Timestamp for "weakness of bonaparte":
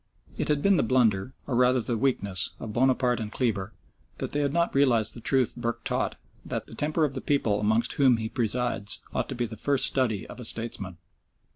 1.95-3.19